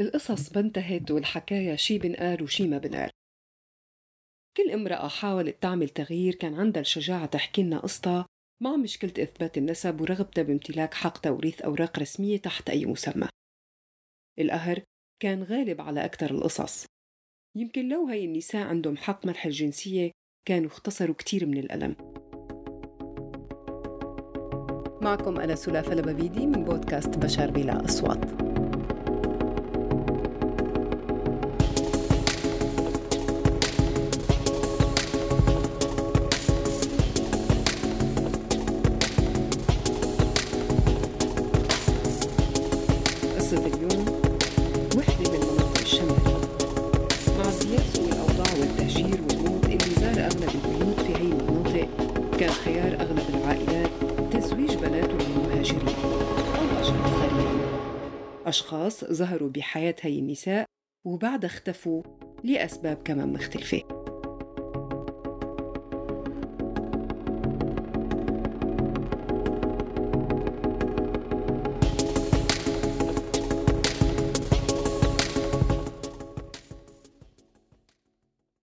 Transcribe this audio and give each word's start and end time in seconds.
القصص 0.00 0.56
ما 0.56 0.60
انتهت 0.60 1.10
والحكاية 1.10 1.76
شي 1.76 1.98
بنقال 1.98 2.42
وشي 2.42 2.68
ما 2.68 2.78
بنقال. 2.78 3.10
كل 4.56 4.70
امرأة 4.70 5.08
حاولت 5.08 5.62
تعمل 5.62 5.88
تغيير 5.88 6.34
كان 6.34 6.54
عندها 6.54 6.80
الشجاعة 6.80 7.26
تحكي 7.26 7.62
لنا 7.62 7.78
قصتها 7.78 8.26
مع 8.62 8.76
مشكلة 8.76 9.12
إثبات 9.18 9.58
النسب 9.58 10.00
ورغبتها 10.00 10.42
بامتلاك 10.42 10.94
حق 10.94 11.18
توريث 11.18 11.62
أوراق 11.62 11.98
رسمية 11.98 12.36
تحت 12.36 12.70
أي 12.70 12.86
مسمى. 12.86 13.28
القهر 14.38 14.82
كان 15.22 15.42
غالب 15.42 15.80
على 15.80 16.04
أكثر 16.04 16.30
القصص. 16.30 16.86
يمكن 17.56 17.88
لو 17.88 18.06
هاي 18.06 18.24
النساء 18.24 18.66
عندهم 18.66 18.96
حق 18.96 19.26
منح 19.26 19.46
الجنسية 19.46 20.10
كانوا 20.48 20.70
اختصروا 20.70 21.14
كتير 21.14 21.46
من 21.46 21.58
الألم. 21.58 21.96
معكم 25.02 25.40
أنا 25.40 25.54
سلافة 25.54 25.94
لبابيدي 25.94 26.46
من 26.46 26.64
بودكاست 26.64 27.18
بشر 27.18 27.50
بلا 27.50 27.84
أصوات. 27.84 28.53
أشخاص 58.54 59.04
ظهروا 59.04 59.50
بحياة 59.50 59.96
هاي 60.02 60.18
النساء 60.18 60.66
وبعدها 61.06 61.50
اختفوا 61.50 62.02
لأسباب 62.44 63.02
كمان 63.02 63.32
مختلفة. 63.32 63.82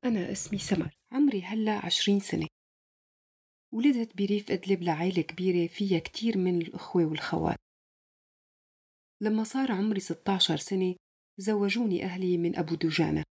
أنا 0.05 0.31
اسمي 0.31 0.59
سمر 0.59 0.97
عمري 1.11 1.41
هلأ 1.41 1.85
عشرين 1.85 2.19
سنة. 2.19 2.47
ولدت 3.73 4.17
بريف 4.17 4.51
إدلب 4.51 4.83
لعائلة 4.83 5.21
كبيرة 5.21 5.67
فيها 5.67 5.99
كتير 5.99 6.37
من 6.37 6.61
الأخوة 6.61 7.05
والخوات. 7.05 7.70
لما 9.21 9.43
صار 9.43 9.71
عمري 9.71 9.99
16 9.99 10.57
سنة 10.57 10.95
زوجوني 11.37 12.05
أهلي 12.05 12.37
من 12.37 12.59
أبو 12.59 12.75
دجانة 12.75 13.23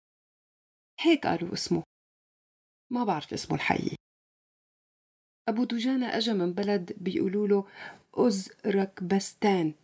هيك 1.00 1.26
قالوا 1.26 1.52
اسمه. 1.52 1.82
ما 2.92 3.04
بعرف 3.04 3.32
اسمه 3.32 3.56
الحقيقي. 3.56 3.96
أبو 5.48 5.64
دجانة 5.64 6.06
أجا 6.16 6.32
من 6.32 6.52
بلد 6.52 6.92
بيقولوا 7.02 7.48
له 7.48 7.68
أزركبستان 8.14 9.74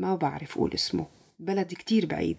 ما 0.00 0.16
بعرف 0.16 0.56
أقول 0.56 0.74
اسمه. 0.74 1.06
بلد 1.38 1.74
كتير 1.74 2.06
بعيد. 2.06 2.38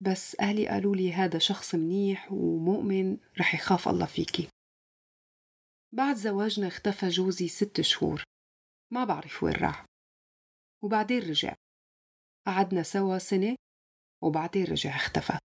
بس 0.00 0.40
أهلي 0.40 0.68
قالوا 0.68 0.96
لي 0.96 1.12
هذا 1.12 1.38
شخص 1.38 1.74
منيح 1.74 2.32
ومؤمن 2.32 3.18
رح 3.38 3.54
يخاف 3.54 3.88
الله 3.88 4.06
فيكي. 4.06 4.48
بعد 5.94 6.16
زواجنا 6.16 6.68
اختفى 6.68 7.08
جوزي 7.08 7.48
ست 7.48 7.80
شهور. 7.80 8.22
ما 8.92 9.04
بعرف 9.04 9.42
وين 9.42 9.54
راح. 9.54 9.84
وبعدين 10.84 11.18
رجع. 11.18 11.54
قعدنا 12.48 12.82
سوا 12.82 13.18
سنة 13.18 13.56
وبعدين 14.22 14.64
رجع 14.64 14.96
اختفى. 14.96 15.38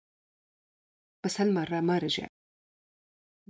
بس 1.25 1.41
هالمرة 1.41 1.81
ما 1.81 1.98
رجع. 1.98 2.27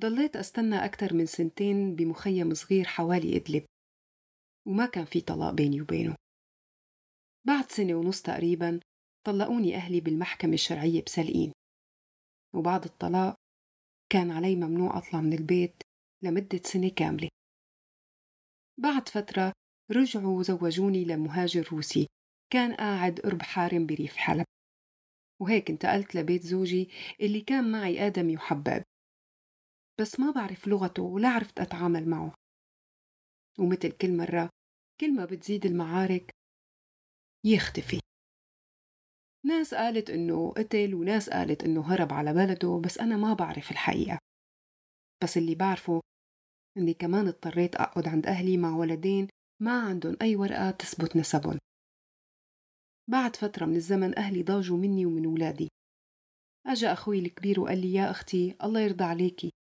ضليت 0.01 0.37
أستنى 0.37 0.85
أكثر 0.85 1.15
من 1.15 1.27
سنتين 1.27 1.97
بمخيم 1.97 2.55
صغير 2.55 2.85
حوالي 2.85 3.37
إدلب 3.37 3.65
وما 4.69 4.87
كان 4.87 5.05
في 5.05 5.21
طلاق 5.21 5.51
بيني 5.55 5.81
وبينه. 5.83 6.17
بعد 7.47 7.71
سنة 7.71 7.95
ونص 7.95 8.23
تقريبا 8.23 8.81
طلقوني 9.27 9.77
أهلي 9.77 10.01
بالمحكمة 10.01 10.55
الشرعية 10.55 11.05
بسلقين 11.05 11.53
وبعد 12.55 12.85
الطلاق 12.85 13.35
كان 14.13 14.31
علي 14.31 14.57
ممنوع 14.57 14.99
أطلع 14.99 15.21
من 15.21 15.33
البيت 15.33 15.83
لمدة 16.25 16.61
سنة 16.65 16.89
كاملة. 16.89 17.29
بعد 18.81 19.09
فترة 19.09 19.53
رجعوا 19.91 20.39
وزوجوني 20.39 21.05
لمهاجر 21.05 21.69
روسي. 21.73 22.07
كان 22.53 22.75
قاعد 22.75 23.21
قرب 23.21 23.43
حارم 23.43 23.87
بريف 23.87 24.17
حلب. 24.17 24.45
وهيك 25.43 25.71
انتقلت 25.71 26.15
لبيت 26.15 26.43
زوجي 26.43 26.91
اللي 27.21 27.41
كان 27.41 27.73
معي 27.73 28.07
آدمي 28.07 28.37
وحباب. 28.37 28.83
بس 30.01 30.21
ما 30.21 30.31
بعرف 30.31 30.69
لغته 30.69 31.03
ولا 31.03 31.29
عرفت 31.29 31.61
أتعامل 31.61 32.09
معه. 32.09 32.35
ومثل 33.59 33.93
كل 33.93 34.17
مرة 34.17 34.51
كل 35.01 35.15
ما 35.15 35.25
بتزيد 35.25 35.67
المعارك 35.67 36.31
يختفي. 37.47 38.01
ناس 39.47 39.75
قالت 39.75 40.11
إنه 40.11 40.53
قتل 40.53 40.95
وناس 40.95 41.31
قالت 41.31 41.65
إنه 41.65 41.95
هرب 41.95 42.13
على 42.13 42.33
بلده 42.35 42.81
بس 42.85 42.99
أنا 42.99 43.17
ما 43.17 43.35
بعرف 43.35 43.71
الحقيقة. 43.71 44.19
بس 45.25 45.37
اللي 45.37 45.55
بعرفه 45.55 46.01
إني 46.77 46.95
كمان 46.95 47.29
اضطريت 47.29 47.77
أقعد 47.77 48.09
عند 48.09 48.27
أهلي 48.27 48.57
مع 48.57 48.77
ولدين 48.77 49.29
ما 49.63 49.81
عندهم 49.83 50.17
أي 50.23 50.37
ورقة 50.37 50.71
تثبت 50.71 51.17
نسبهم. 51.17 51.59
بعد 53.11 53.37
فترة 53.37 53.67
من 53.67 53.77
الزمن 53.77 54.19
أهلي 54.19 54.43
ضاجوا 54.43 54.79
مني 54.79 55.07
ومن 55.07 55.27
ولادي 55.27 55.69
أجا 56.67 56.93
أخوي 56.93 57.19
الكبير 57.19 57.61
وقال 57.61 57.81
لي 57.81 57.95
يا 57.95 58.11
أختي 58.11 58.57
الله 58.65 58.81
يرضى 58.81 59.05
عليكي 59.05 59.51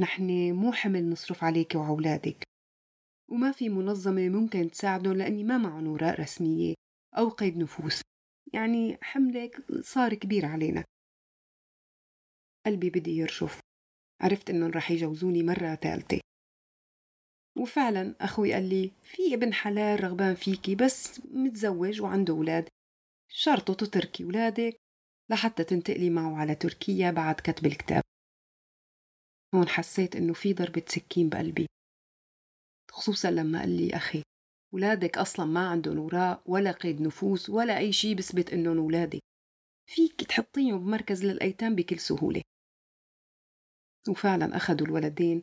نحن 0.00 0.52
مو 0.52 0.72
حمل 0.72 1.10
نصرف 1.10 1.44
عليك 1.44 1.74
وعولادك 1.74 2.48
وما 3.30 3.52
في 3.52 3.68
منظمة 3.68 4.28
ممكن 4.28 4.70
تساعدهم 4.70 5.12
لأني 5.12 5.44
ما 5.44 5.58
معهم 5.58 5.86
أوراق 5.86 6.20
رسمية 6.20 6.74
أو 7.18 7.28
قيد 7.28 7.56
نفوس. 7.56 8.00
يعني 8.52 8.98
حملك 9.02 9.64
صار 9.80 10.14
كبير 10.14 10.46
علينا. 10.46 10.84
قلبي 12.66 12.90
بدي 12.90 13.16
يرجف 13.16 13.60
عرفت 14.20 14.50
إنهم 14.50 14.70
رح 14.70 14.90
يجوزوني 14.90 15.42
مرة 15.42 15.74
ثالثة. 15.74 16.20
وفعلا 17.58 18.14
أخوي 18.20 18.52
قال 18.52 18.68
لي 18.68 18.92
في 19.02 19.34
ابن 19.34 19.52
حلال 19.52 20.04
رغبان 20.04 20.34
فيكي 20.34 20.74
بس 20.74 21.20
متزوج 21.24 22.02
وعنده 22.02 22.34
أولاد. 22.34 22.68
شرطه 23.30 23.74
تتركي 23.74 24.24
ولادك 24.24 24.80
لحتى 25.30 25.64
تنتقلي 25.64 26.10
معه 26.10 26.36
على 26.36 26.54
تركيا 26.54 27.10
بعد 27.10 27.34
كتب 27.34 27.66
الكتاب. 27.66 28.02
هون 29.54 29.68
حسيت 29.68 30.16
إنه 30.16 30.32
في 30.32 30.52
ضربة 30.52 30.82
سكين 30.88 31.28
بقلبي 31.28 31.66
خصوصا 32.90 33.30
لما 33.30 33.60
قال 33.60 33.76
لي 33.76 33.96
أخي 33.96 34.22
ولادك 34.74 35.18
أصلا 35.18 35.46
ما 35.46 35.68
عندهم 35.68 35.98
وراء 35.98 36.42
ولا 36.46 36.72
قيد 36.72 37.00
نفوس 37.00 37.50
ولا 37.50 37.78
أي 37.78 37.92
شيء 37.92 38.16
بثبت 38.16 38.52
إنهم 38.52 38.78
ولادك 38.78 39.20
فيك 39.88 40.24
تحطيهم 40.24 40.84
بمركز 40.84 41.24
للأيتام 41.24 41.74
بكل 41.74 41.98
سهولة. 41.98 42.42
وفعلا 44.08 44.56
أخذوا 44.56 44.86
الولدين 44.86 45.42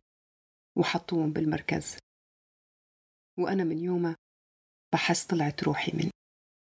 وحطوهم 0.78 1.32
بالمركز. 1.32 1.96
وأنا 3.38 3.64
من 3.64 3.78
يومها 3.78 4.16
بحس 4.94 5.26
طلعت 5.26 5.64
روحي 5.64 5.92
مني 5.94 6.10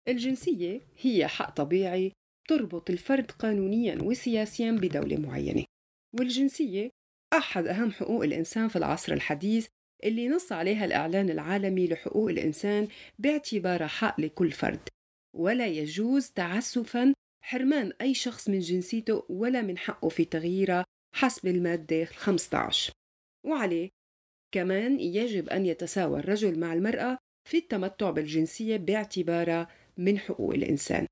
الجنسية 0.09 0.81
هي 1.01 1.27
حق 1.27 1.51
طبيعي 1.51 2.13
تربط 2.49 2.91
الفرد 2.91 3.31
قانونيا 3.31 4.03
وسياسيا 4.03 4.73
بدولة 4.73 5.17
معينة 5.17 5.65
والجنسية 6.19 6.91
أحد 7.33 7.67
أهم 7.67 7.93
حقوق 7.93 8.25
الإنسان 8.25 8.69
في 8.69 8.77
العصر 8.77 9.13
الحديث 9.13 9.69
اللي 10.05 10.29
نص 10.29 10.53
عليها 10.53 10.85
الإعلان 10.85 11.31
العالمي 11.31 11.87
لحقوق 11.87 12.31
الإنسان 12.31 12.89
باعتبارها 13.19 13.87
حق 13.87 14.21
لكل 14.21 14.53
فرد 14.53 14.89
ولا 15.37 15.67
يجوز 15.67 16.31
تعسفا 16.31 17.15
حرمان 17.45 17.93
أي 18.01 18.15
شخص 18.15 18.49
من 18.49 18.59
جنسيته 18.59 19.25
ولا 19.29 19.63
من 19.63 19.79
حقه 19.79 20.09
في 20.09 20.25
تغييرها 20.25 20.85
حسب 21.15 21.49
المادة 21.49 22.05
15 22.05 22.93
وعليه 23.47 23.89
كمان 24.55 25.01
يجب 25.01 25.49
أن 25.49 25.67
يتساوى 25.67 26.21
الرجل 26.21 26.59
مع 26.59 26.73
المرأة 26.73 27.19
في 27.49 27.57
التمتع 27.59 28.11
بالجنسية 28.11 28.77
باعتبارها 28.77 29.69
من 30.01 30.19
حقوق 30.19 30.55
الإنسان. 30.55 31.07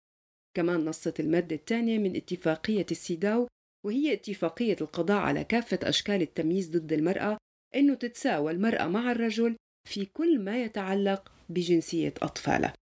كمان 0.56 0.84
نصت 0.84 1.20
المادة 1.20 1.56
الثانية 1.56 1.98
من 1.98 2.16
اتفاقية 2.16 2.86
السيداو 2.90 3.48
وهي 3.86 4.12
اتفاقية 4.12 4.76
القضاء 4.80 5.18
على 5.18 5.44
كافة 5.44 5.78
أشكال 5.82 6.22
التمييز 6.22 6.76
ضد 6.76 6.92
المرأة 6.92 7.38
أنه 7.74 7.94
تتساوى 7.94 8.52
المرأة 8.52 8.86
مع 8.86 9.12
الرجل 9.12 9.56
في 9.88 10.04
كل 10.04 10.38
ما 10.38 10.62
يتعلق 10.62 11.32
بجنسية 11.48 12.14
أطفالها 12.22 12.74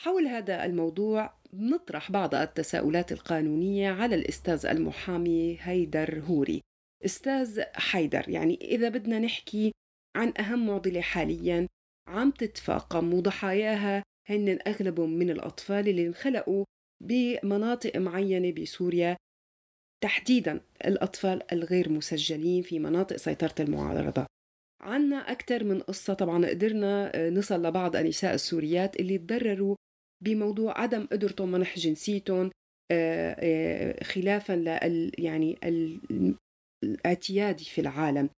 حول 0.00 0.26
هذا 0.26 0.64
الموضوع 0.64 1.38
نطرح 1.52 2.10
بعض 2.10 2.34
التساؤلات 2.34 3.12
القانونية 3.12 3.90
على 3.90 4.14
الأستاذ 4.14 4.66
المحامي 4.66 5.58
هيدر 5.60 6.20
هوري. 6.20 6.62
أستاذ 7.04 7.62
حيدر 7.74 8.28
يعني 8.28 8.54
إذا 8.54 8.88
بدنا 8.88 9.18
نحكي 9.18 9.72
عن 10.16 10.32
أهم 10.38 10.66
معضلة 10.66 11.00
حاليا 11.00 11.66
عم 12.08 12.30
تتفاقم 12.30 13.14
وضحاياها 13.14 14.02
هن 14.28 14.58
أغلبهم 14.66 15.10
من 15.10 15.30
الأطفال 15.30 15.88
اللي 15.88 16.06
انخلقوا 16.06 16.64
بمناطق 17.02 17.96
معينة 17.96 18.52
بسوريا. 18.52 19.16
تحديدا 20.02 20.60
الأطفال 20.84 21.52
الغير 21.52 21.92
مسجلين 21.92 22.62
في 22.62 22.78
مناطق 22.78 23.16
سيطرة 23.16 23.54
المعارضة. 23.60 24.26
عنا 24.80 25.16
أكثر 25.16 25.64
من 25.64 25.80
قصة 25.80 26.14
طبعا 26.14 26.46
قدرنا 26.46 27.12
نصل 27.30 27.62
لبعض 27.62 27.96
النساء 27.96 28.34
السوريات 28.34 29.00
اللي 29.00 29.18
تضرروا 29.18 29.76
بموضوع 30.24 30.80
عدم 30.80 31.06
قدرتهم 31.06 31.52
منح 31.52 31.78
جنسيتهم 31.78 32.50
آه، 32.92 33.36
آه، 33.38 34.04
خلافا 34.04 34.52
لل 34.52 35.12
يعني 35.18 35.58
الاعتيادي 36.84 37.64
في 37.64 37.80
العالم. 37.80 38.24
آه، 38.24 38.30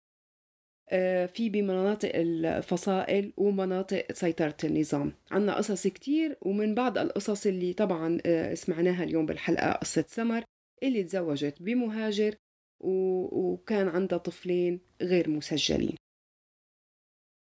في 1.27 1.49
بمناطق 1.53 2.11
الفصائل 2.15 3.33
ومناطق 3.37 4.13
سيطرة 4.13 4.57
النظام. 4.65 5.13
عنا 5.31 5.57
قصص 5.57 5.87
كتير 5.87 6.37
ومن 6.43 6.75
بعض 6.75 6.99
القصص 6.99 7.47
اللي 7.47 7.73
طبعا 7.73 8.19
سمعناها 8.55 9.05
اليوم 9.05 9.27
بالحلقة 9.27 9.73
قصة 9.73 10.05
سمر 10.09 10.45
اللي 10.83 11.05
تزوجت 11.05 11.63
بمهاجر 11.63 12.35
وكان 12.81 13.89
عندها 13.89 14.19
طفلين 14.19 14.81
غير 15.03 15.31
مسجلين. 15.31 15.97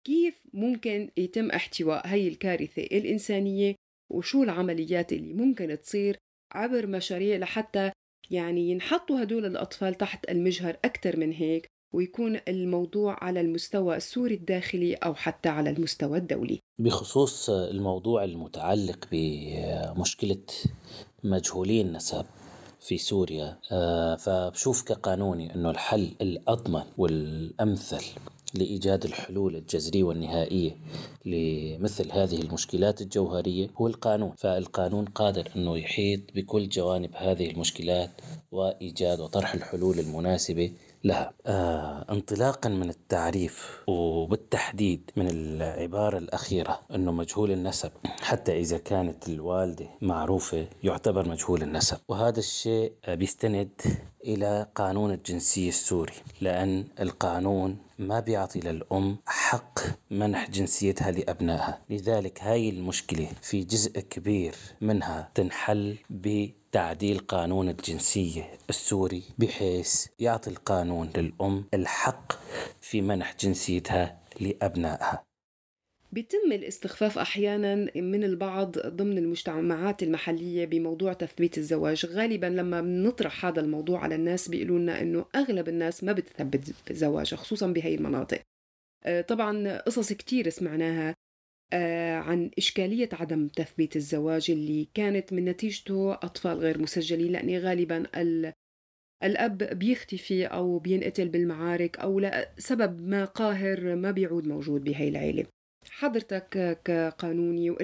كيف 0.06 0.43
ممكن 0.52 1.11
يتم 1.17 1.50
احتواء 1.50 2.06
هاي 2.06 2.29
الكارثة 2.29 2.82
الإنسانية؟ 2.82 3.75
وشو 4.12 4.43
العمليات 4.43 5.12
اللي 5.12 5.32
ممكن 5.32 5.79
تصير 5.81 6.17
عبر 6.52 6.87
مشاريع 6.87 7.37
لحتى 7.37 7.93
يعني 8.31 8.70
ينحطوا 8.70 9.23
هدول 9.23 9.44
الأطفال 9.44 9.94
تحت 9.94 10.31
المجهر 10.31 10.76
أكثر 10.85 11.17
من 11.17 11.32
هيك؟ 11.32 11.67
ويكون 11.94 12.41
الموضوع 12.49 13.25
على 13.25 13.41
المستوى 13.41 13.96
السوري 13.96 14.35
الداخلي 14.35 14.94
أو 14.94 15.14
حتى 15.14 15.49
على 15.49 15.70
المستوى 15.70 16.19
الدولي. 16.19 16.61
بخصوص 16.79 17.50
الموضوع 17.50 18.25
المتعلق 18.25 19.08
بمشكلة 19.12 20.43
مجهولي 21.25 21.81
النسب 21.81 22.25
في 22.81 22.99
سوريا 22.99 23.58
آه، 23.73 24.17
فبشوف 24.17 24.82
كقانوني 24.82 25.55
أنه 25.55 25.70
الحل 25.70 26.11
الأضمن 26.20 26.82
والأمثل 26.99 28.05
لإيجاد 28.55 29.05
الحلول 29.05 29.56
الجذرية 29.56 30.02
والنهائية 30.02 30.76
لمثل 31.25 32.12
هذه 32.12 32.40
المشكلات 32.40 33.00
الجوهرية 33.00 33.70
هو 33.76 33.87
القانون. 33.87 34.32
فالقانون 34.37 35.05
قادر 35.05 35.49
أنه 35.56 35.79
يحيط 35.79 36.20
بكل 36.35 36.69
جوانب 36.69 37.11
هذه 37.14 37.50
المشكلات 37.50 38.11
وإيجاد 38.52 39.20
وطرح 39.20 39.55
الحلول 39.55 39.99
المناسبة 39.99 40.73
لها 41.04 41.32
آه 41.46 42.06
انطلاقا 42.10 42.68
من 42.68 42.90
التعريف 42.90 43.82
وبالتحديد 43.88 45.10
من 45.16 45.28
العبارة 45.30 46.18
الأخيرة 46.18 46.80
أنه 46.94 47.12
مجهول 47.12 47.50
النسب 47.50 47.90
حتى 48.20 48.60
إذا 48.60 48.78
كانت 48.78 49.28
الوالدة 49.28 49.86
معروفة 50.02 50.66
يعتبر 50.84 51.28
مجهول 51.28 51.62
النسب. 51.62 51.96
وهذا 52.08 52.38
الشيء 52.38 52.92
بيستند 53.08 53.70
إلى 54.25 54.67
قانون 54.75 55.11
الجنسية 55.11 55.69
السوري 55.69 56.12
لأن 56.41 56.85
القانون 57.00 57.79
ما 57.99 58.21
بيعطي 58.21 58.61
للأم 58.61 59.17
حق 59.26 59.79
منح 60.11 60.50
جنسيتها 60.50 61.11
لأبنائها 61.11 61.81
لذلك 61.91 62.43
هاي 62.43 62.69
المشكلة 62.69 63.29
في 63.43 63.65
جزء 63.65 64.00
كبير 64.00 64.55
منها 64.81 65.31
تنحل 65.35 65.97
بتعديل 66.11 67.19
قانون 67.19 67.69
الجنسية 67.69 68.50
السوري 68.71 69.23
بحيث 69.38 70.06
يعطي 70.19 70.50
القانون 70.50 71.11
للأم 71.17 71.65
الحق 71.75 72.32
في 72.81 73.00
منح 73.00 73.35
جنسيتها 73.41 74.19
لأبنائها. 74.41 75.33
بيتم 76.14 76.52
الاستخفاف 76.52 77.19
أحيانا 77.19 77.75
من 77.96 78.25
البعض 78.25 78.78
ضمن 78.78 79.19
المجتمعات 79.19 80.02
المحلية 80.02 80.64
بموضوع 80.64 81.12
تثبيت 81.12 81.58
الزواج. 81.58 82.06
غالبا 82.06 82.46
لما 82.46 82.81
بنطرح 82.81 83.46
هذا 83.46 83.61
الموضوع 83.61 84.00
على 84.00 84.14
الناس 84.14 84.49
بيقولوا 84.49 84.78
لنا 84.78 85.00
إنه 85.00 85.26
أغلب 85.34 85.69
الناس 85.69 86.05
ما 86.05 86.12
بتثبت 86.12 86.93
زواجها 86.93 87.37
خصوصا 87.37 87.66
بهي 87.66 87.94
المناطق. 87.94 88.40
آه، 89.05 89.20
طبعا 89.20 89.78
قصص 89.78 90.12
كتير 90.12 90.49
سمعناها 90.49 91.14
آه، 91.72 92.16
عن 92.16 92.50
إشكالية 92.58 93.08
عدم 93.12 93.49
تثبيت 93.49 93.96
الزواج 93.96 94.50
اللي 94.50 94.88
كانت 94.94 95.32
من 95.32 95.44
نتيجته 95.44 96.14
أطفال 96.14 96.58
غير 96.58 96.82
مسجلين 96.82 97.32
لأن 97.32 97.58
غالبا 97.58 98.06
الأب 99.22 99.58
بيختفي 99.58 100.46
أو 100.46 100.78
بينقتل 100.78 101.28
بالمعارك 101.28 101.99
أو 101.99 102.20
لسبب 102.20 103.00
ما 103.00 103.25
قاهر 103.25 103.96
ما 103.96 104.11
بيعود 104.11 104.46
موجود 104.46 104.84
بهي 104.84 105.08
العيلة. 105.08 105.46
حضرتك 105.99 106.81
كقانوني 106.85 107.70
آه، 107.70 107.76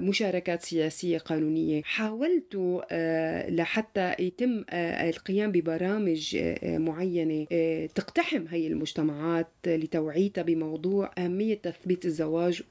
مشاركات 0.00 0.62
سياسية 0.62 1.18
قانونية. 1.18 1.82
حاولتوا 1.82 2.82
آه، 2.90 3.50
لحتى 3.50 4.14
يتم 4.18 4.64
آه، 4.70 5.10
القيام 5.10 5.52
ببرامج 5.52 6.38
معينة 6.62 7.46
تقتحم 7.94 8.46
هي 8.48 8.66
المجتمعات 8.66 9.48
لتوعيتها 9.66 10.42
بموضوع 10.42 11.10
أهمية 11.18 11.54
تثبيت 11.54 12.04
الزواج 12.04 12.62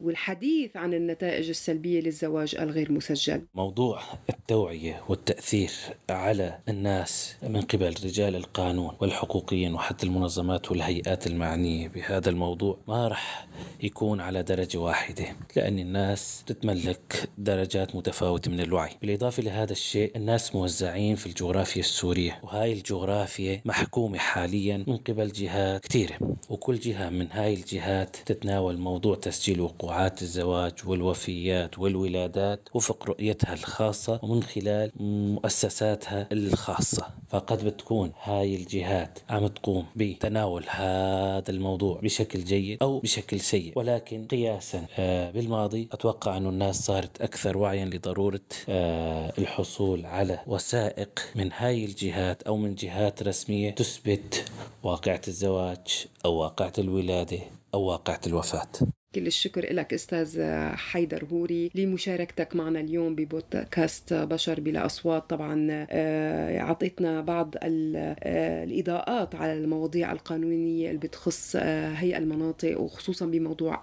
والحديث 0.00 0.76
عن 0.76 0.94
النتائج 0.94 1.48
السلبية 1.48 2.00
للزواج 2.00 2.56
الغير 2.60 2.92
مسجل. 2.92 3.42
موضوع 3.54 4.00
التوعية 4.30 5.02
والتأثير 5.08 5.70
على 6.10 6.58
الناس 6.68 7.36
من 7.42 7.60
قبل 7.60 7.86
رجال 7.86 8.36
القانون 8.36 8.96
والحقوقيين 9.00 9.74
وحتى 9.74 10.06
المنظمات 10.06 10.70
والهيئات 10.70 11.26
المعنية 11.26 11.88
بهذا 11.88 12.30
الموضوع 12.30 12.78
ما 12.88 13.08
رح 13.08 13.48
يكون 13.82 14.20
على 14.20 14.42
درجة 14.42 14.78
واحدة 14.78 15.24
لأن 15.56 15.78
الناس 15.78 15.99
الناس 16.00 16.44
تتملك 16.46 17.28
درجات 17.38 17.96
متفاوتة 17.96 18.50
من 18.50 18.60
الوعي. 18.60 18.90
بالإضافة 19.02 19.42
لهذا 19.42 19.72
الشيء 19.72 20.16
الناس 20.16 20.54
موزعين 20.54 21.16
في 21.16 21.26
الجغرافيا 21.26 21.80
السورية 21.80 22.40
وهاي 22.42 22.72
الجغرافيا 22.72 23.60
محكومة 23.64 24.18
حاليا 24.18 24.84
من 24.86 24.96
قبل 24.96 25.32
جهات 25.32 25.86
كثيرة 25.86 26.18
وكل 26.50 26.78
جهة 26.78 27.08
من 27.10 27.26
هاي 27.32 27.54
الجهات 27.54 28.16
تتناول 28.16 28.78
موضوع 28.78 29.14
تسجيل 29.16 29.60
وقوعات 29.60 30.22
الزواج 30.22 30.72
والوفيات 30.86 31.78
والولادات 31.78 32.68
وفق 32.74 33.06
رؤيتها 33.06 33.54
الخاصة 33.54 34.20
ومن 34.22 34.42
خلال 34.42 34.92
مؤسساتها 34.96 36.28
الخاصة. 36.32 37.06
فقد 37.28 37.64
بتكون 37.64 38.12
هاي 38.22 38.56
الجهات 38.56 39.18
عم 39.28 39.46
تقوم 39.46 39.86
بتناول 39.96 40.64
هذا 40.68 41.50
الموضوع 41.50 42.00
بشكل 42.02 42.44
جيد 42.44 42.78
أو 42.82 42.98
بشكل 42.98 43.40
سيء 43.40 43.72
ولكن 43.76 44.26
قياسا 44.26 44.86
آه، 44.98 45.30
بالماضي 45.30 45.88
أتوقع 45.92 46.36
أن 46.36 46.46
الناس 46.46 46.86
صارت 46.86 47.20
أكثر 47.20 47.58
وعيا 47.58 47.84
لضرورة 47.84 48.40
آه، 48.68 49.32
الحصول 49.38 50.06
على 50.06 50.40
وثائق 50.46 51.20
من 51.34 51.52
هاي 51.52 51.84
الجهات 51.84 52.42
أو 52.42 52.56
من 52.56 52.74
جهات 52.74 53.22
رسمية 53.22 53.70
تثبت 53.70 54.44
واقعة 54.82 55.20
الزواج 55.28 56.06
أو 56.24 56.34
واقعة 56.34 56.72
الولادة 56.78 57.38
أو 57.74 57.82
واقعة 57.82 58.20
الوفاة. 58.26 58.68
كل 59.14 59.26
الشكر 59.26 59.72
لك 59.72 59.94
أستاذ 59.94 60.42
حيدر 60.74 61.24
هوري 61.24 61.70
لمشاركتك 61.74 62.56
معنا 62.56 62.80
اليوم 62.80 63.14
ببودكاست 63.14 64.14
بشر 64.14 64.60
بلا 64.60 64.86
أصوات. 64.86 65.30
طبعا 65.30 65.68
آه، 65.90 66.60
أعطيتنا 66.60 67.20
بعض 67.20 67.54
آه، 67.62 68.64
الإضاءات 68.64 69.34
على 69.34 69.52
المواضيع 69.52 70.12
القانونية 70.12 70.88
اللي 70.88 71.00
بتخص 71.00 71.56
آه، 71.56 71.92
هي 71.92 72.18
المناطق 72.18 72.80
وخصوصا 72.80 73.26
بموضوع 73.26 73.82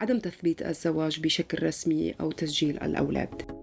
عدم 0.00 0.18
تثبيت 0.18 0.62
الزواج 0.62 1.20
بشكل 1.20 1.66
رسمي 1.66 2.14
أو 2.20 2.30
تسجيل 2.30 2.82
الأولاد. 2.82 3.57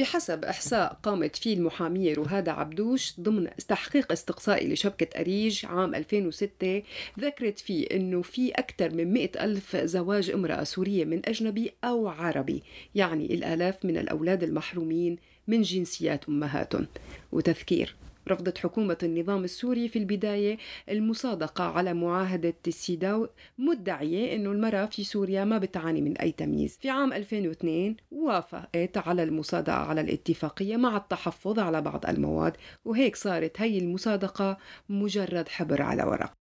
بحسب 0.00 0.44
إحصاء 0.44 0.98
قامت 1.02 1.36
فيه 1.36 1.54
المحامية 1.54 2.14
رهادة 2.14 2.52
عبدوش 2.52 3.20
ضمن 3.20 3.48
تحقيق 3.68 4.12
استقصائي 4.12 4.72
لشبكة 4.72 5.20
أريج 5.20 5.66
عام 5.66 5.94
2006 5.94 6.82
ذكرت 7.20 7.58
فيه 7.58 7.86
أنه 7.92 8.22
في 8.22 8.50
أكثر 8.50 8.94
من 8.94 9.12
100 9.12 9.30
ألف 9.40 9.76
زواج 9.76 10.30
امرأة 10.30 10.64
سورية 10.64 11.04
من 11.04 11.20
أجنبي 11.24 11.72
أو 11.84 12.08
عربي 12.08 12.62
يعني 12.94 13.34
الآلاف 13.34 13.84
من 13.84 13.96
الأولاد 13.96 14.42
المحرومين 14.42 15.18
من 15.48 15.62
جنسيات 15.62 16.28
أمهاتهم. 16.28 16.86
وتذكير. 17.32 17.96
رفضت 18.28 18.58
حكومة 18.58 18.98
النظام 19.02 19.44
السوري 19.44 19.88
في 19.88 19.98
البداية 19.98 20.58
المصادقة 20.88 21.64
على 21.64 21.94
معاهدة 21.94 22.54
السيداو 22.66 23.28
مدعية 23.58 24.34
أنه 24.36 24.52
المرأة 24.52 24.86
في 24.86 25.04
سوريا 25.04 25.44
ما 25.44 25.58
بتعاني 25.58 26.00
من 26.00 26.16
أي 26.18 26.32
تمييز. 26.32 26.78
في 26.80 26.90
عام 26.90 27.12
2002 27.12 27.96
وافقت 28.10 28.98
على 28.98 29.22
المصادقة 29.22 29.76
على 29.76 30.00
الاتفاقية 30.00 30.76
مع 30.76 30.96
التحفظ 30.96 31.58
على 31.58 31.80
بعض 31.82 32.06
المواد 32.06 32.56
وهيك 32.84 33.16
صارت 33.16 33.60
هي 33.60 33.78
المصادقة 33.78 34.58
مجرد 34.88 35.48
حبر 35.48 35.82
على 35.82 36.02
ورق. 36.02 36.39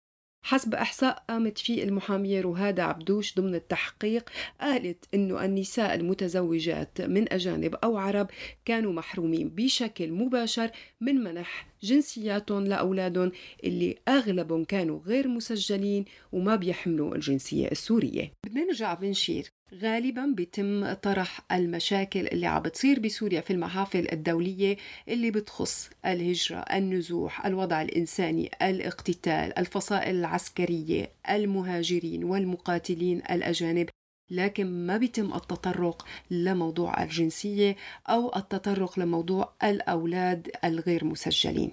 حسب 0.43 0.75
إحصاء 0.75 1.23
قامت 1.29 1.57
فيه 1.57 1.83
المحامية 1.83 2.41
رهادة 2.41 2.83
عبدوش 2.83 3.35
ضمن 3.35 3.55
التحقيق 3.55 4.29
قالت 4.61 5.05
أنه 5.13 5.45
النساء 5.45 5.95
المتزوجات 5.95 7.01
من 7.01 7.33
أجانب 7.33 7.75
أو 7.75 7.97
عرب 7.97 8.29
كانوا 8.65 8.93
محرومين 8.93 9.49
بشكل 9.49 10.11
مباشر 10.11 10.69
من 11.01 11.15
منح 11.15 11.72
جنسياتهم 11.83 12.63
لأولادهم 12.63 13.31
اللي 13.63 13.97
أغلبهم 14.07 14.63
كانوا 14.63 14.99
غير 15.05 15.27
مسجلين 15.27 16.05
وما 16.31 16.55
بيحملوا 16.55 17.15
الجنسية 17.15 17.67
السورية. 17.71 18.31
بنرجع 18.45 18.93
بنشير. 18.93 19.49
غالبا 19.81 20.25
بيتم 20.25 20.93
طرح 20.93 21.41
المشاكل 21.51 22.27
اللي 22.27 22.45
عم 22.45 22.61
بتصير 22.61 22.99
بسوريا 22.99 23.41
في 23.41 23.53
المحافل 23.53 24.07
الدولية 24.11 24.77
اللي 25.07 25.31
بتخص 25.31 25.89
الهجرة 26.05 26.57
النزوح 26.57 27.45
الوضع 27.45 27.81
الإنساني 27.81 28.51
الاقتتال 28.61 29.59
الفصائل 29.59 30.15
العسكرية 30.15 31.11
المهاجرين 31.29 32.23
والمقاتلين 32.23 33.17
الأجانب. 33.17 33.89
لكن 34.29 34.85
ما 34.87 34.97
بيتم 34.97 35.33
التطرق 35.33 36.07
لموضوع 36.31 37.03
الجنسية 37.03 37.75
أو 38.09 38.35
التطرق 38.35 38.99
لموضوع 38.99 39.53
الأولاد 39.63 40.51
الغير 40.63 41.05
مسجلين. 41.05 41.71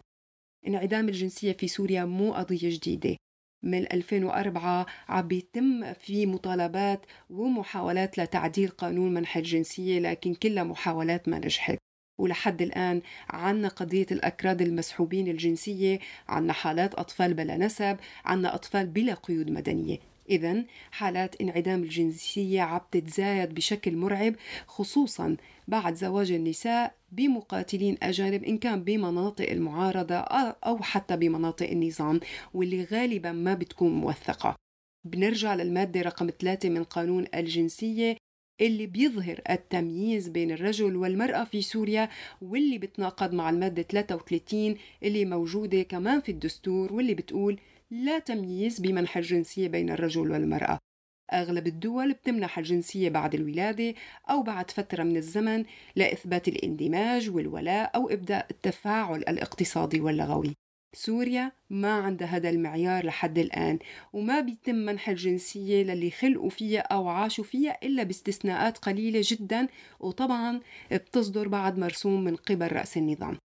انعدام 0.67 1.09
الجنسية 1.09 1.53
في 1.53 1.69
سوريا 1.69 2.05
مو 2.05 2.33
قضية 2.33 2.77
جديدة. 2.77 3.17
من 3.63 3.93
2004 3.93 4.87
عم 5.09 5.29
بيتم 5.29 5.93
في 5.93 6.27
مطالبات 6.27 7.07
ومحاولات 7.31 8.19
لتعديل 8.19 8.69
قانون 8.69 9.15
منح 9.15 9.37
الجنسية 9.37 9.99
لكن 9.99 10.35
كلها 10.35 10.65
محاولات 10.65 11.29
ما 11.29 11.39
نجحت. 11.39 11.79
ولحد 12.21 12.63
الآن 12.63 13.03
عنا 13.29 13.69
قضية 13.69 14.07
الأكراد 14.13 14.63
المسحوبين 14.63 15.29
الجنسية 15.29 15.99
عنا 16.29 16.53
حالات 16.53 16.95
أطفال 16.95 17.35
بلا 17.35 17.57
نسب 17.57 17.97
عنا 18.25 18.55
أطفال 18.55 18.87
بلا 18.87 19.15
قيود 19.15 19.51
مدنية. 19.51 19.99
إذا 20.31 20.65
حالات 20.91 21.41
انعدام 21.41 21.83
الجنسية 21.83 22.61
عم 22.63 22.81
تتزايد 22.91 23.55
بشكل 23.55 23.97
مرعب 23.97 24.35
خصوصا 24.67 25.37
بعد 25.69 25.95
زواج 25.95 26.33
النساء 26.33 26.95
بمقاتلين 27.13 27.97
أجانب 28.03 28.45
إن 28.45 28.59
كان 28.59 28.85
بمناطق 28.85 29.51
المعارضة 29.51 30.15
أو 30.15 30.79
حتى 30.83 31.17
بمناطق 31.17 31.71
النظام 31.71 32.21
واللي 32.55 32.85
غالبا 32.85 33.33
ما 33.33 33.55
بتكون 33.55 33.93
موثقة. 33.93 34.57
بنرجع 35.05 35.55
للمادة 35.55 36.03
رقم 36.03 36.31
ثلاثة 36.41 36.69
من 36.69 36.85
قانون 36.85 37.27
الجنسية 37.35 38.17
اللي 38.61 38.87
بيظهر 38.87 39.41
التمييز 39.51 40.29
بين 40.29 40.51
الرجل 40.51 40.97
والمرأة 40.97 41.45
في 41.45 41.63
سوريا 41.63 42.09
واللي 42.43 42.79
بتناقض 42.79 43.33
مع 43.33 43.51
المادة 43.51 43.83
33 43.83 44.77
اللي 45.03 45.25
موجودة 45.25 45.83
كمان 45.83 46.21
في 46.21 46.33
الدستور 46.33 46.93
واللي 46.93 47.15
بتقول 47.15 47.61
لا 47.91 48.19
تمييز 48.19 48.81
بمنح 48.81 49.17
الجنسية 49.17 49.69
بين 49.69 49.91
الرجل 49.91 50.31
والمرأة. 50.31 50.79
أغلب 51.33 51.67
الدول 51.67 52.13
بتمنح 52.13 52.59
الجنسية 52.59 53.09
بعد 53.09 53.35
الولادة 53.35 53.95
أو 54.31 54.43
بعد 54.43 54.71
فترة 54.71 55.03
من 55.03 55.17
الزمن 55.17 55.65
لإثبات 55.97 56.49
الاندماج 56.49 57.31
والولاء 57.31 57.97
أو 57.97 58.11
إبداء 58.11 58.47
التفاعل 58.51 59.21
الاقتصادي 59.21 60.01
واللغوي. 60.01 60.55
سوريا 60.95 61.53
ما 61.71 61.93
عندها 61.93 62.29
هذا 62.29 62.51
المعيار 62.51 63.07
لحد 63.07 63.39
الآن 63.39 63.79
وما 64.13 64.41
بيتم 64.41 64.75
منح 64.75 65.09
الجنسية 65.09 65.83
للي 65.83 66.11
خلقوا 66.11 66.51
فيها 66.51 66.81
أو 66.81 67.09
عاشوا 67.09 67.45
فيها 67.45 67.79
إلا 67.83 68.03
باستثناءات 68.03 68.79
قليلة 68.79 69.21
جدا 69.25 69.69
وطبعا 70.01 70.61
بتصدر 70.93 71.49
بعد 71.49 71.79
مرسوم 71.79 72.25
من 72.25 72.37
قبل 72.37 72.73
رأس 72.73 72.97
النظام. 72.97 73.39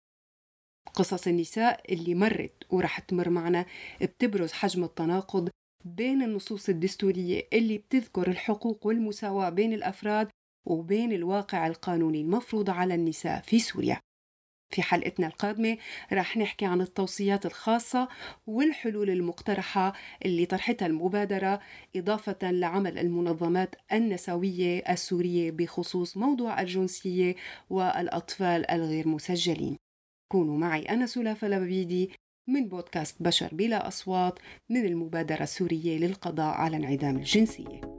قصص 0.94 1.28
النساء 1.28 1.94
اللي 1.94 2.16
مرت 2.16 2.64
ورح 2.70 3.00
تمر 3.00 3.30
معنا 3.30 3.66
بتبرز 4.02 4.52
حجم 4.52 4.84
التناقض 4.84 5.50
بين 5.86 6.22
النصوص 6.24 6.70
الدستورية 6.70 7.48
اللي 7.54 7.78
بتذكر 7.78 8.28
الحقوق 8.28 8.88
والمساواة 8.88 9.50
بين 9.50 9.74
الأفراد 9.74 10.30
وبين 10.68 11.12
الواقع 11.12 11.68
القانوني 11.68 12.22
المفروض 12.22 12.70
على 12.70 12.96
النساء 12.96 13.42
في 13.42 13.60
سوريا. 13.60 14.00
في 14.74 14.82
حلقتنا 14.82 15.28
القادمة 15.28 15.78
رح 16.14 16.38
نحكي 16.38 16.66
عن 16.66 16.82
التوصيات 16.82 17.46
الخاصة 17.46 18.08
والحلول 18.48 19.10
المقترحة 19.10 19.94
اللي 20.26 20.46
طرحتها 20.46 20.86
المبادرة 20.86 21.60
إضافة 21.96 22.52
لعمل 22.52 23.00
المنظمات 23.00 23.76
النسوية 23.94 24.80
السورية 24.90 25.52
بخصوص 25.52 26.18
موضوع 26.18 26.62
الجنسية 26.62 27.36
والأطفال 27.70 28.72
الغير 28.72 29.08
مسجلين. 29.08 29.78
كونوا 30.34 30.58
معي 30.58 30.82
أنا 30.82 31.06
سلافة 31.06 31.48
لبيدي 31.48 32.12
من 32.50 32.68
بودكاست 32.68 33.24
بشر 33.24 33.50
بلا 33.52 33.88
أصوات 33.88 34.40
من 34.70 34.86
المبادرة 34.86 35.44
السورية 35.44 35.98
للقضاء 35.98 36.56
على 36.56 36.78
انعدام 36.78 37.18
الجنسية. 37.18 37.93